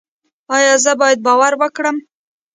ایا 0.55 0.73
زه 0.83 0.91
باید 1.01 1.19
باور 1.25 1.53
وکړم؟ 1.57 1.97